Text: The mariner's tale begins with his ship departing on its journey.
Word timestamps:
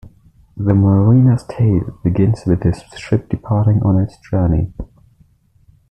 The 0.57 0.73
mariner's 0.73 1.43
tale 1.43 1.99
begins 2.03 2.47
with 2.47 2.63
his 2.63 2.81
ship 2.97 3.29
departing 3.29 3.83
on 3.83 3.99
its 4.01 4.17
journey. 4.17 4.73